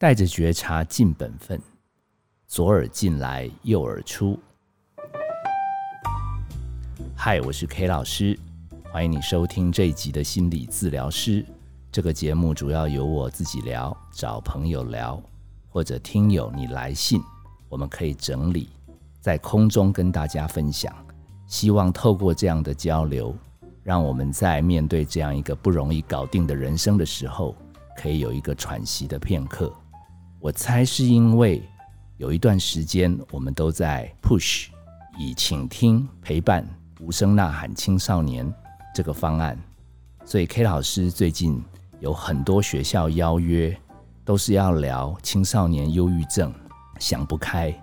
[0.00, 1.60] 带着觉察尽本分，
[2.46, 4.38] 左耳进来，右耳出。
[7.16, 8.38] 嗨，我是 K 老师，
[8.92, 11.44] 欢迎你收听这一集的心理治疗师。
[11.90, 15.20] 这个节目主要由我自己聊，找朋友聊，
[15.68, 17.20] 或者听友你来信，
[17.68, 18.68] 我们可以整理
[19.20, 20.94] 在空中跟大家分享。
[21.48, 23.34] 希望透过这样的交流。
[23.82, 27.56] 让我们在面对这样一个不容易搞定的人生的时候，
[27.96, 29.74] 可以有一个喘息的片刻。
[30.40, 31.60] 我猜是因为
[32.16, 34.68] 有一段时间我们都在 push
[35.18, 36.64] 以倾听、陪伴、
[37.00, 38.52] 无声呐喊青少年
[38.94, 39.58] 这个方案，
[40.24, 41.60] 所以 K 老师最近
[41.98, 43.76] 有很多学校邀约，
[44.24, 46.54] 都是要聊青少年忧郁症、
[47.00, 47.74] 想不开，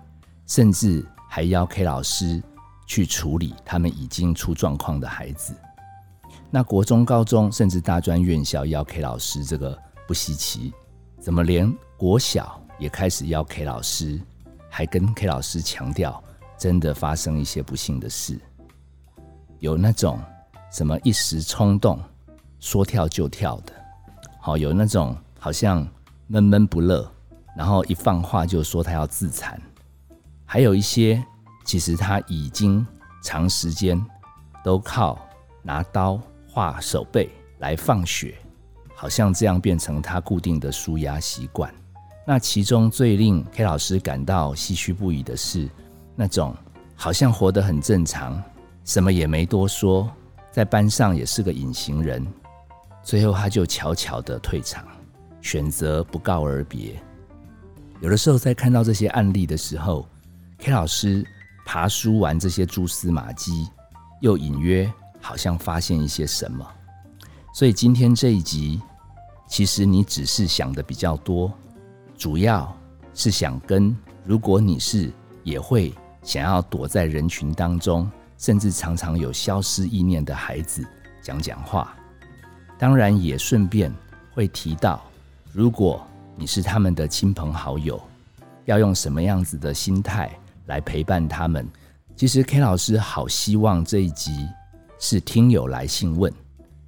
[0.46, 2.42] 甚至还邀 K 老师
[2.86, 5.54] 去处理他们已经出状况的孩子。
[6.50, 9.78] 那国中、高中甚至大专院校邀 K 老师，这个
[10.08, 10.72] 不稀奇。
[11.20, 14.20] 怎么连国小也开始要 K 老师，
[14.68, 16.22] 还跟 K 老师强调，
[16.58, 18.38] 真的发生一些不幸的事，
[19.58, 20.20] 有那种
[20.70, 21.98] 什么一时冲动
[22.60, 23.72] 说跳就跳的，
[24.38, 25.86] 好有那种好像
[26.26, 27.10] 闷闷不乐，
[27.56, 29.60] 然后一放话就说他要自残，
[30.44, 31.24] 还有一些
[31.64, 32.86] 其实他已经
[33.22, 34.04] 长时间
[34.62, 35.18] 都靠
[35.62, 36.20] 拿刀。
[36.48, 38.34] 画手背来放血，
[38.94, 41.70] 好像这样变成他固定的舒压习惯。
[42.26, 45.68] 那其中最令 K 老师感到唏嘘不已的是，
[46.16, 46.54] 那种
[46.94, 48.42] 好像活得很正常，
[48.84, 50.10] 什么也没多说，
[50.50, 52.26] 在班上也是个隐形人，
[53.02, 54.84] 最后他就悄悄的退场，
[55.40, 57.00] 选择不告而别。
[58.00, 60.06] 有的时候在看到这些案例的时候
[60.58, 61.24] ，K 老师
[61.64, 63.68] 爬书完这些蛛丝马迹，
[64.20, 64.92] 又隐约。
[65.18, 66.64] 好像发现一些什么，
[67.52, 68.80] 所以今天这一集，
[69.48, 71.52] 其实你只是想的比较多，
[72.16, 72.74] 主要
[73.14, 80.86] 是想跟如果你是也会想要躲在人群当中，甚至常常有消失意念的孩子
[81.22, 81.94] 讲讲话，
[82.78, 83.92] 当然也顺便
[84.34, 85.02] 会提到，
[85.52, 88.00] 如果你是他们的亲朋好友，
[88.64, 90.30] 要用什么样子的心态
[90.66, 91.66] 来陪伴他们。
[92.14, 94.48] 其实 K 老师好希望这一集。
[94.98, 96.32] 是听友来信问，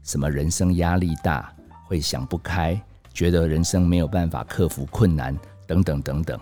[0.02, 1.52] 什么人生压力大，
[1.86, 2.80] 会想不开，
[3.18, 5.36] 觉得人生没有办法克服困难，
[5.66, 6.38] 等等等等。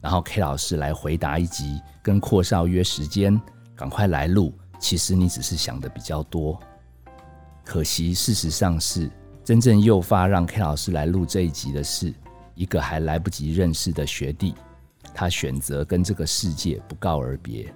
[0.00, 3.38] 然后 K 老师来回答一集，跟阔少约时间，
[3.76, 4.50] 赶快来录。
[4.78, 6.58] 其实你只是想的比较多，
[7.62, 9.10] 可惜事实上是
[9.44, 12.14] 真正诱发让 K 老师来录这一集的是
[12.54, 14.54] 一个还来不及认识的学弟，
[15.12, 17.70] 他选择跟这个世界不告而别。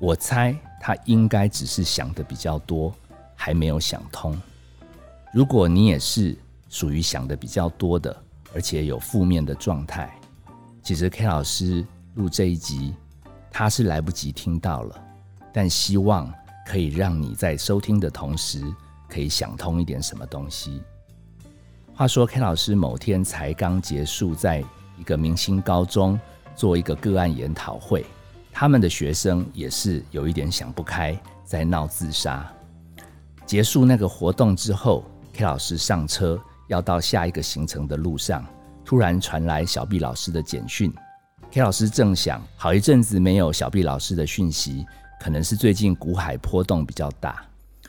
[0.00, 2.90] 我猜他应该只是想的比较多，
[3.34, 4.34] 还没有想通。
[5.34, 6.34] 如果你也是
[6.74, 8.16] 属于想的比较多的，
[8.52, 10.12] 而且有负面的状态，
[10.82, 12.96] 其实 K 老师录这一集，
[13.48, 15.00] 他是来不及听到了，
[15.52, 16.34] 但希望
[16.66, 18.60] 可以让你在收听的同时，
[19.08, 20.82] 可以想通一点什么东西。
[21.94, 24.60] 话说 K 老师某天才刚结束，在
[24.98, 26.18] 一个明星高中
[26.56, 28.04] 做一个个案研讨会。
[28.50, 32.52] 他们的学生也是有一点想不开，在闹自杀。
[33.46, 35.04] 结束那个活动之后
[35.34, 36.36] ，K 老师上车
[36.68, 38.44] 要到下一个行程的路上，
[38.84, 40.92] 突然传来小毕老师的简讯。
[41.50, 44.84] K 老师正想，好一阵子没有小毕老师的讯息，
[45.20, 47.44] 可能是最近股海波动比较大。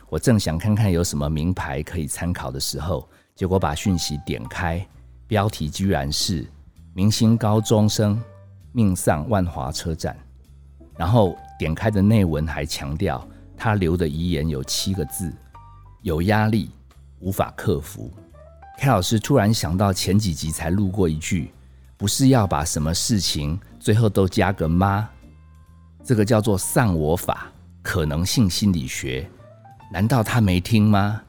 [0.07, 4.85] 我正想看看有什么名牌可以参考的时候，结果把讯息点开，
[5.27, 6.45] 标题居然是
[6.93, 8.21] “明星高中生
[8.71, 10.15] 命丧万华车站”。
[10.95, 13.27] 然后点开的内文还强调，
[13.57, 15.33] 他留的遗言有七个字：
[16.03, 16.69] 有压力，
[17.19, 18.13] 无法克服。
[18.77, 21.51] K 老师突然想到前几集才录过一句，
[21.97, 25.07] 不是要把什么事情最后都加个妈，
[26.03, 27.47] 这个叫做丧我法，
[27.81, 29.27] 可能性心理学。
[29.91, 31.21] 难道他没听吗？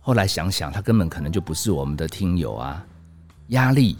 [0.00, 2.84] 后来想想，他根本可能就不是我们的听友啊。
[3.48, 3.96] 压力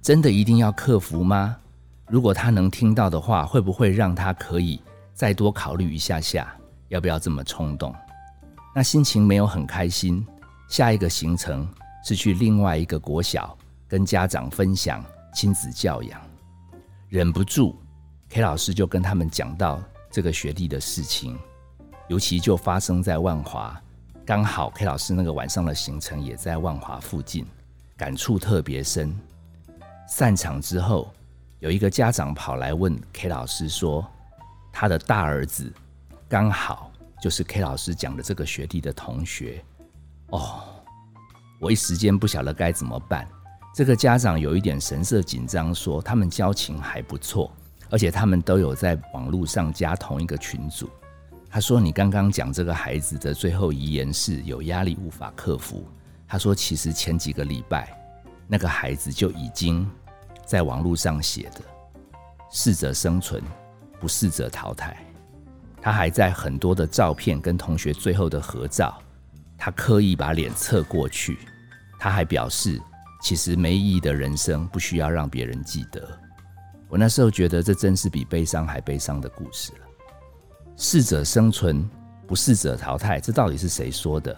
[0.00, 1.56] 真的一定要克服吗？
[2.06, 4.80] 如果他能听到的话，会不会让他可以
[5.12, 6.54] 再多考虑一下下，
[6.88, 7.94] 要不要这么冲动？
[8.74, 10.24] 那心情没有很开心。
[10.68, 11.68] 下一个行程
[12.02, 13.56] 是去另外一个国小，
[13.88, 15.04] 跟家长分享
[15.34, 16.20] 亲子教养。
[17.08, 17.78] 忍不住
[18.28, 21.38] ，K 老师就跟他们讲到这个学弟的事情，
[22.08, 23.80] 尤其就发生在万华，
[24.24, 27.46] 刚好 K 老师那个晚上的行程也在万华附近，
[27.96, 29.14] 感触特别深。
[30.08, 31.12] 散场之后。
[31.60, 34.04] 有一个家长跑来问 K 老师说
[34.74, 35.72] ：“他的大儿子
[36.28, 36.90] 刚好
[37.22, 39.64] 就是 K 老师讲的这个学弟的同学。”
[40.30, 40.64] 哦，
[41.62, 43.24] 我一时间不晓得该怎么办。
[43.72, 47.52] 这个家长有一点神色紧张，说他们交情还不错，
[47.88, 50.90] 而且他们都有在网络上加同一个群组。
[51.48, 55.86] 他说：“你刚刚讲这个孩子的最后遗言是有压力无法克服。”
[56.26, 57.96] 他说：“其实前几个礼拜，
[58.48, 59.88] 那个孩子就已经
[60.44, 61.60] 在网络上写的
[62.50, 63.40] ‘适者生存，
[64.00, 64.96] 不适者淘汰’。
[65.80, 68.98] 他还在很多的照片跟同学最后的合照，
[69.56, 71.38] 他刻意把脸侧过去。
[71.98, 72.80] 他还表示，
[73.22, 76.06] 其实没意义的人生不需要让别人记得。
[76.88, 79.78] 我那时候觉得，这真是比悲伤还悲伤的故事了。
[80.76, 81.88] 适者生存，
[82.26, 84.36] 不适者淘汰，这到底是谁说的？”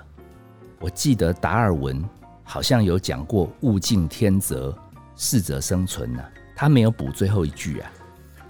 [0.78, 2.04] 我记得达尔文
[2.42, 4.76] 好像有讲过“物竞天择，
[5.16, 6.22] 适者生存”呢，
[6.54, 7.90] 他没有补最后一句啊。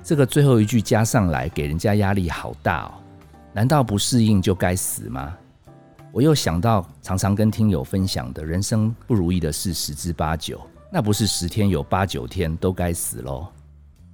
[0.02, 2.94] 这个最后一句加上来，给人家压力好大哦。
[3.52, 5.34] 难道不适应就该死吗？
[6.14, 13.49] 我又想到常常跟听友分享的人生不如意的事十之八九，那不是十天有八九天都该死喽？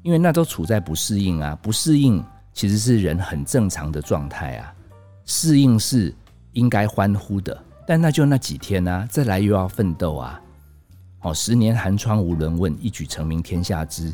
[0.00, 2.24] 因为那都处在不适应啊，不适应
[2.54, 4.74] 其实是人很正常的状态啊，
[5.26, 6.14] 适应是
[6.54, 7.54] 应该欢呼的。
[7.86, 10.40] 但那就那几天啊，再来又要奋斗啊！
[11.20, 14.10] 哦，十年寒窗无人问，一举成名天下知。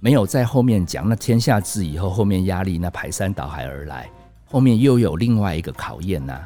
[0.00, 4.10] 没有在后面讲那天下知以后，后面压力那排山倒海而来，
[4.46, 6.36] 后面又有另外一个考验呐。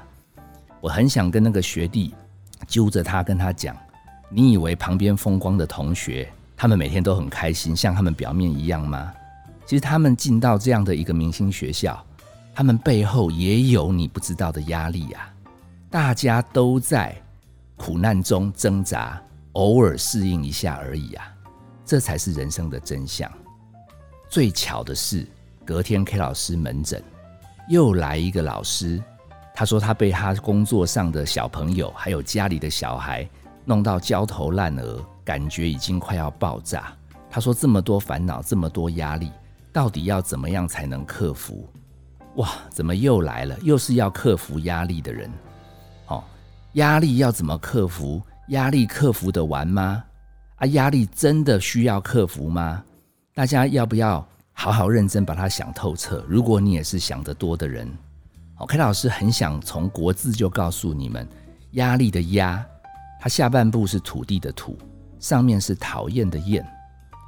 [0.85, 2.13] 我很想跟那个学弟
[2.69, 3.75] 揪着他跟他讲：
[4.29, 9.11] 你以为旁边风光的同学，他们每天都很开心，像他们表面一样吗？
[9.65, 12.05] 其实他们进到这样的一个明星学校，
[12.55, 15.27] 他们背后也有你不知道的压力呀。
[15.89, 17.17] 大家都在
[17.77, 19.19] 苦难中挣扎，
[19.53, 21.27] 偶尔适应一下而已啊，
[21.87, 23.33] 这才是人生的真相。
[24.29, 25.27] 最巧的是，
[25.65, 27.03] 隔天 K 老师门诊
[27.71, 29.03] 又来一个老师，
[29.57, 33.27] 他说他被他工作上的小朋友还有家里的小孩
[33.65, 36.93] 弄到焦头烂额，感觉已经快要爆炸。
[37.31, 39.31] 他说这么多烦恼，这么多压力，
[39.73, 41.69] 到底要怎么样才能克服？
[42.35, 43.57] 哇，怎么又来了？
[43.63, 45.31] 又是要克服压力的人。
[46.73, 48.21] 压力要怎么克服？
[48.49, 50.03] 压力克服得完吗？
[50.57, 52.83] 啊，压力真的需要克服吗？
[53.33, 56.25] 大家要不要好好认真把它想透彻？
[56.29, 57.89] 如果你也是想得多的人
[58.57, 61.29] ，OK，老师很想从国字就告诉你们，
[61.73, 62.65] 压力的压，
[63.21, 64.79] 它下半部是土地的土，
[65.19, 66.65] 上面是讨厌的厌，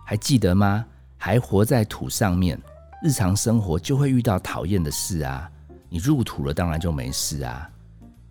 [0.07, 0.85] 还记得吗？
[1.19, 2.61] 还活在土上面，
[3.03, 5.51] 日常生活就会遇到讨厌的事啊。
[5.89, 7.69] 你入土了，当然就没事啊。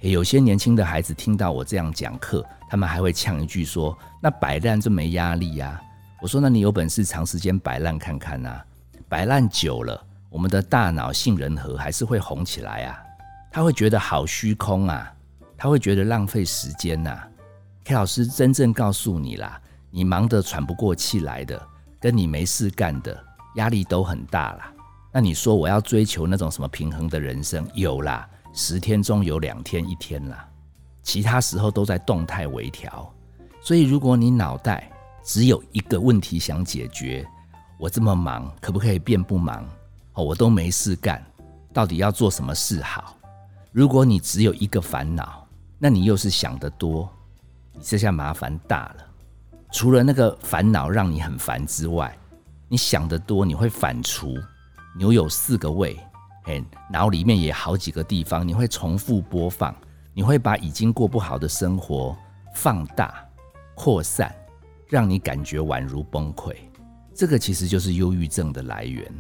[0.02, 5.82] 有些年轻的孩子听到我这样讲课，他们还会呛一句说：“那摆烂就没压力呀？”
[6.22, 8.62] 我说：“那你有本事长时间摆烂看看呐？
[9.10, 10.06] 摆烂久了，
[10.36, 13.02] 我们的大脑杏仁核还是会红起来啊，
[13.50, 15.10] 他会觉得好虚空啊，
[15.56, 17.18] 他会觉得浪费时间呐。
[17.86, 19.58] ”K 老师真正告诉你啦，
[19.90, 21.66] 你忙得喘不过气来的，
[22.02, 23.18] 跟你没事干的
[23.56, 24.74] 压力都很大啦。
[25.14, 27.66] 那你说我要追求那种什么平衡的人生？
[27.74, 28.28] 有啦。
[28.52, 30.46] 十天中有两天一天啦，
[31.02, 33.10] 其他时候都在动态微调。
[33.62, 34.92] 所以，如果你脑袋
[35.24, 37.26] 只有一个问题想解决，
[37.80, 39.66] 我这么忙，可不可以变不忙？
[40.16, 41.24] 哦，我都没事干，
[41.74, 43.16] 到底要做什么事好？
[43.72, 45.46] 如果你只有一个烦恼，
[45.78, 47.10] 那你又是想得多，
[47.74, 49.06] 你这下麻烦大了。
[49.72, 52.18] 除了那个烦恼让你很烦之外，
[52.70, 54.42] 你想得多，你会反刍。
[54.98, 56.00] 牛有四个胃。
[56.46, 59.76] 哎，脑里面也好几个地方，你会重复播放，
[60.14, 62.16] 你会把已经过不好的生活
[62.54, 63.14] 放大、
[63.76, 64.34] 扩散，
[64.88, 66.56] 让你感觉宛如崩溃。
[67.14, 69.12] 这个其实就是忧郁症的来源。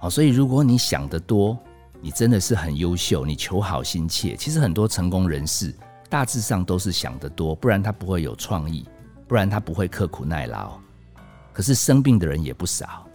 [0.00, 1.58] 好，所以如果你想得多，
[2.00, 4.34] 你真的是很优秀，你求好心切。
[4.34, 5.74] 其实很多成功人士
[6.08, 8.88] 大致上都是想得多，不然他不会有创意，
[9.28, 10.78] 不然他不会刻苦耐劳。
[11.52, 13.06] 可是生病的人也不少，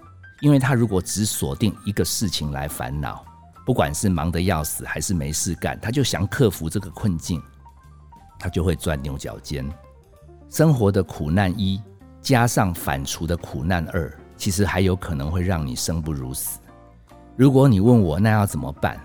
[0.42, 3.25] 因为他如果只锁定一个事情来烦恼。
[3.65, 7.42] 不管是忙得要死还是没事干，他就想克服这个困境，
[8.38, 9.68] 他就会钻牛角尖。
[10.51, 11.82] 生活的苦难一
[12.22, 16.60] 加上反刍的苦难二，其实还有可能会让你生不如死。
[17.38, 18.98] 如果你问我那要怎么办，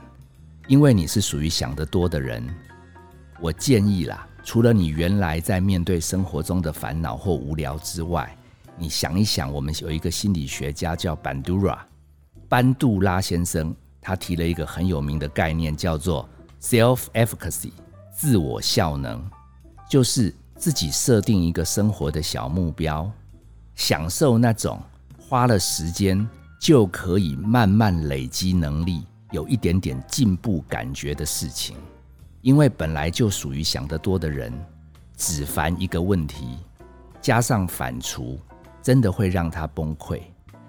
[0.69, 2.41] 因为你是属于想得多的人，
[3.41, 8.33] 我建议啦，除了你原来在面对生活中的烦恼或无聊之外，
[8.77, 11.85] 你想一想，我们有一个心理学家叫班杜拉，
[12.49, 13.75] 班杜拉先生。
[14.03, 16.27] 他提了一个很有名的概念，叫做
[16.63, 17.73] self-efficacy，
[18.11, 19.23] 自我效能，
[19.91, 23.11] 就是自己设定一个生活的小目标，
[23.75, 24.81] 享受那种
[25.19, 26.27] 花了时间
[26.61, 31.75] 就可以慢慢累积能力，有一点点进步感觉的事情。
[32.43, 34.53] 因为本来就属于想得多的人，
[35.17, 36.59] 只烦一个问题：
[37.19, 38.37] 加上反刍，
[38.83, 40.21] 真的会让他崩溃。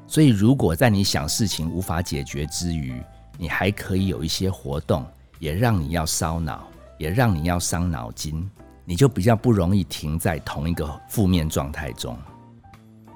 [0.07, 3.03] 所以，如果在你想事情无法解决之余，
[3.38, 5.05] 你还可以有一些活动，
[5.39, 8.50] 也让你要烧脑，也让你要伤脑筋，
[8.86, 12.17] 你就比较不容易停在同一个负面状态中。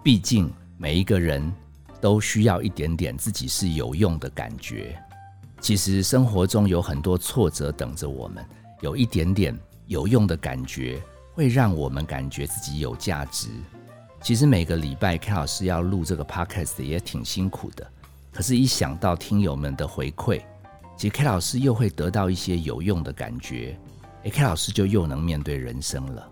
[0.04, 1.54] 毕竟，每一个人
[2.00, 4.98] 都需要一点点自己是有用的感觉。
[5.62, 8.46] 其实，生活中有很多挫折等着我们，
[8.82, 11.02] 有一点点有用的感觉，
[11.34, 13.48] 会让我们感觉自己有价值。
[14.22, 17.88] 其实每个礼拜 K 老师要录这个 podcast 也挺辛苦的，
[18.32, 20.42] 可是，一想到听友们的回馈，
[20.98, 23.78] 其实 K 老师又会得到一些有用的感觉，
[24.24, 26.32] 诶 k 老师就又能面对人生了。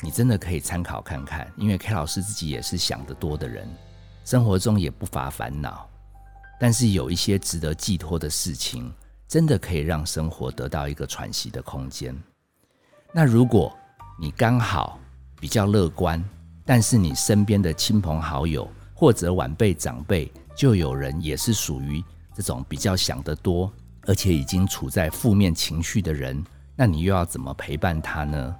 [0.00, 3.68] 你真的可以参考看看，因为 K 老师自己也是想得多的人，
[4.28, 5.88] 生活中也不乏烦恼，
[6.60, 8.92] 但是有一些值得寄托的事情，
[9.26, 12.14] 真的可以让生活得到一个喘息的空间。
[13.10, 13.74] 那如果
[14.20, 15.00] 你刚好
[15.40, 16.22] 比较乐观，
[16.66, 22.04] 但是你身边的亲朋好友或者晚辈长辈，就有人也是属于
[22.34, 26.44] 这种比较想得多，而且已经处在负面情绪的人，
[26.76, 28.54] 那你又要怎么陪伴他呢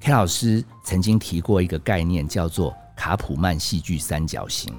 [0.00, 4.74] ？K 老师曾经提过一个概念，叫做卡普曼戏剧三角形，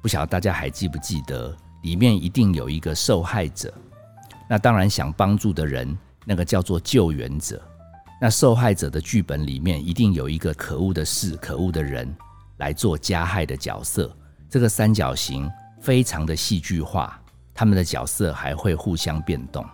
[0.00, 1.54] 不晓得大家还记不记得？
[1.82, 3.74] 里面一定有一个受害者，
[4.48, 7.60] 那当然想帮助的人，那个叫做救援者。
[8.20, 12.08] 那受害者的剧本里面一定有一个可恶的事、可恶的人
[12.58, 14.16] 来做加害的角色。
[14.48, 17.20] 这个三角形非常的戏剧化，
[17.52, 19.66] 他们的角色还会互相变动。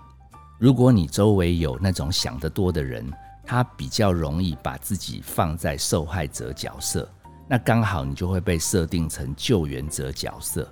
[0.59, 3.07] 如果你周围有那种想得多的人，
[3.45, 7.09] 他比较容易把自己放在受害者角色，
[7.49, 10.71] 那刚好你就会被设定成救援者角色。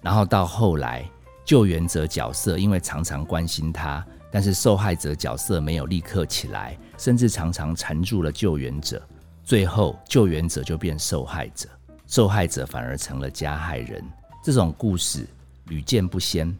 [0.00, 1.08] 然后到后来，
[1.44, 4.04] 救援者角色因为常常关心他。
[4.34, 9.06] 但是受害者角色没有立刻起来，甚至常常缠住了救援者，
[9.44, 11.68] 最后救援者就变受害者，
[12.06, 14.02] 受害者反而成了加害人。
[14.42, 15.26] 这种故事
[15.66, 16.50] 屡见不鲜。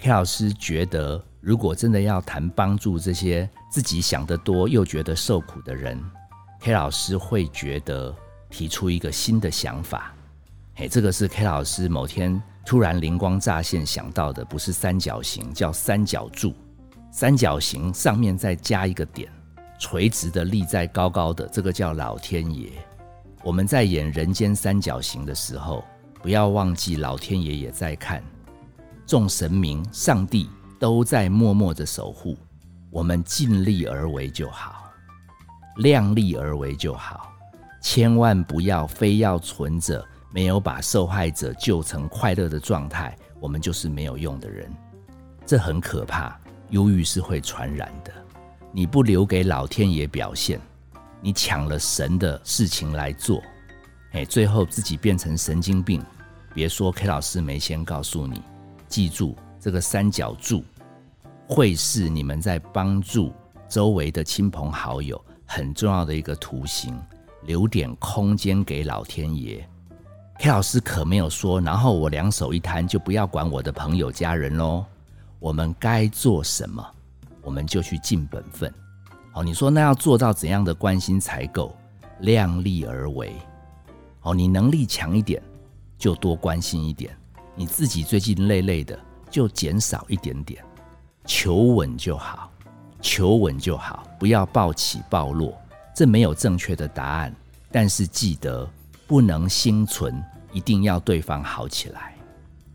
[0.00, 6.00] K 老师觉得，如果真的要谈帮助这些自己想得多又觉得受苦的人
[6.60, 8.14] ，K 老师会觉得
[8.50, 10.12] 提出一个新的想法。
[10.74, 16.52] 嘿，这个是 K 老师某天突然灵光乍现想到的，不是三角形，叫三角柱。
[17.12, 19.30] 三角形上面再加一个点，
[19.78, 22.70] 垂直的立在高高的，这个叫老天爷。
[23.42, 25.84] 我们在演人间三角形的时候，
[26.22, 28.22] 不要忘记老天爷也在看，
[29.06, 32.36] 众神明、上帝都在默默的守护。
[32.90, 34.90] 我们尽力而为就好，
[35.76, 37.32] 量力而为就好，
[37.80, 44.70] 千万不要非要存着没有把受害者救成快乐的状态，我们就是没有用的人，
[45.46, 46.38] 这很可怕。
[46.68, 48.12] 忧郁是会传染的，
[48.70, 50.60] 你不留给老天爷表现，
[51.20, 53.42] 你抢了神的事情来做，
[54.12, 56.00] 哎，最后自己变成神经病。
[56.54, 58.42] 别说 K 老师没先告诉你，
[58.86, 60.62] 记住这个三角柱
[61.48, 63.32] 会是你们在帮助
[63.68, 66.96] 周围的亲朋好友很重要的一个图形，
[67.42, 69.66] 留点空间给老天爷。
[70.38, 74.84] K 老师可没有说，然后我两手一摊就不要管我的朋友家人喽。
[75.38, 76.82] 我们该做什么，
[77.42, 78.72] 我们就去尽本分。
[79.32, 81.76] 好，你说那要做到怎样的关心才够？
[82.20, 83.32] 量力而为。
[84.18, 85.42] 好，你能力强一点，
[85.96, 87.10] 就多关心一点；
[87.54, 88.98] 你自己最近累累的，
[89.30, 90.62] 就减少一点点。
[91.24, 92.50] 求稳就好，
[93.00, 95.54] 求稳就好，不要暴起暴落。
[96.00, 97.36] 这没有正确的答案，
[97.70, 98.66] 但是记得
[99.06, 100.18] 不能心存
[100.50, 102.14] 一定要对方好起来。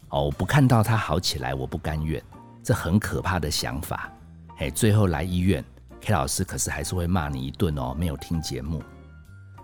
[0.10, 2.22] 哦，我不看到他好起来，我不甘愿。
[2.64, 4.14] 这很可怕的想法，
[4.56, 5.66] 嘿，最后来医院
[6.02, 7.96] ，K 老师可是还是会骂你一顿哦。
[7.98, 8.80] 没有听节目，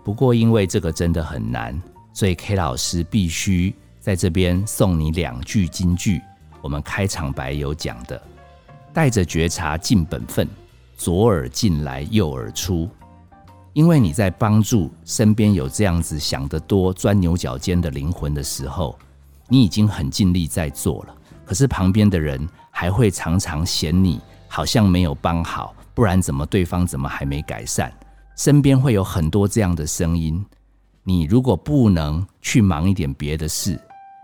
[0.02, 1.80] 不过因为这个真的很难，
[2.12, 6.20] 所以 K 老师必须在这边送你两句金句。
[6.60, 8.20] 我们开场白有讲的，
[8.92, 10.48] 带着觉察尽本分，
[10.96, 12.90] 左耳进来，右耳出。
[13.72, 18.98] 因为你在帮助身边有这样子想得多、钻牛角尖的灵魂的时候，
[19.48, 21.14] 你已经很尽力在做了。
[21.44, 22.48] 可是旁边的人。
[22.74, 27.92] 还会常常嫌你好像没有帮好，不然怎么对方怎么还没改善？
[28.34, 30.42] 身边会有很多这样的声音。
[31.04, 33.78] 你如果不能去忙一点别的事，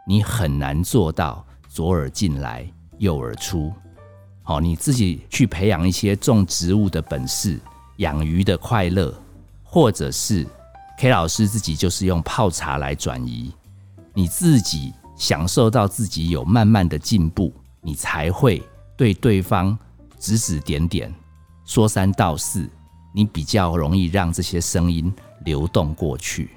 [0.06, 3.70] 你很难做到左耳进来右耳出。
[4.42, 7.60] 好，你自己去培养一些种植物的本事，
[7.98, 9.14] 养鱼的快乐，
[9.70, 10.46] 或者是
[10.98, 13.52] K 老师自己就是用泡茶来转移，
[14.14, 17.52] 你自己享受到自己有慢慢的进步。
[17.80, 18.60] 你才会
[18.96, 19.78] 对对方
[20.18, 21.14] 指指点点、
[21.64, 22.68] 说三道四，
[23.14, 26.50] 你比较容易让这些声音流动过去。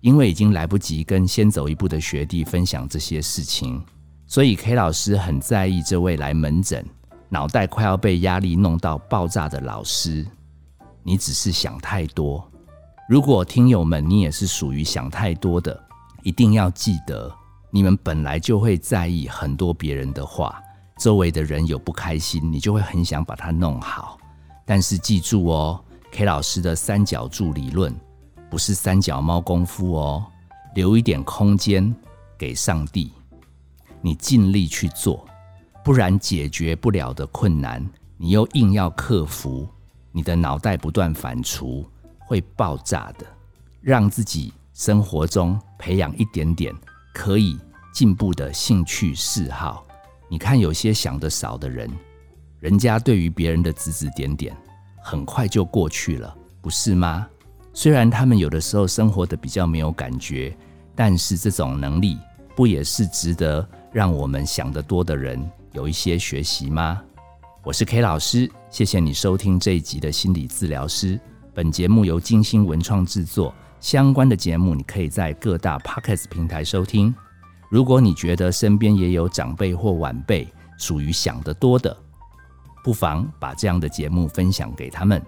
[0.00, 3.84] 因为已经来不及跟先走一步的学弟分享这些事情，
[4.26, 6.84] 所以 K 老师很在意这位来门诊、
[7.28, 10.24] 脑袋快要被压力弄到爆炸的老师。
[11.08, 12.46] 你只是想太多。
[13.08, 15.82] 如果听友们你也是属于想太多的，
[16.22, 17.34] 一定要记得，
[17.70, 20.62] 你们本来就会在意很多别人的话，
[20.98, 24.18] 周围的人有不开心，你就会很想把它弄好。
[24.66, 27.90] 但是记住哦，K 老师的三角柱理论。
[28.50, 30.26] 不是三脚猫功夫哦，
[30.74, 31.94] 留一点空间
[32.36, 33.12] 给上帝，
[34.02, 35.26] 你尽力去做，
[35.82, 37.82] 不然解决不了的困难，
[38.18, 39.66] 你又硬要克服，
[40.12, 41.84] 你的脑袋不断反刍，
[42.18, 43.26] 会爆炸的。
[43.80, 46.74] 让自己生活中培养一点点
[47.14, 47.58] 可以
[47.92, 49.86] 进步的兴趣嗜好。
[50.28, 51.90] 你看，有些想得少的人，
[52.58, 54.54] 人家对于别人的指指点点，
[55.00, 57.26] 很快就过去了，不是吗？
[57.72, 60.54] 虽然他们有的时候生活的比较没有感觉，
[60.94, 62.18] 但是这种能力
[62.56, 65.40] 不也是值得让我们想得多的人
[65.72, 67.00] 有一些学习吗？
[67.68, 71.20] 我是 K 老师，谢谢你收听这一集的心理治疗师。
[71.52, 77.14] 本节目由金星文创制作，相关的节目你可以在各大 Podcast 平台收听。
[77.68, 80.48] 如果你觉得身边也有长辈或晚辈
[80.78, 81.94] 属于想得多的，
[82.82, 85.22] 不妨把这样的节目分享给他们。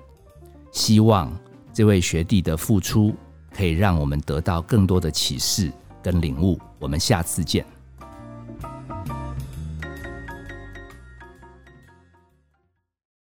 [0.72, 1.30] 希望。
[1.74, 3.14] 这位学弟的付出，
[3.54, 5.70] 可以让我们得到更多的启示
[6.02, 6.58] 跟领悟。
[6.78, 7.66] 我们下次见。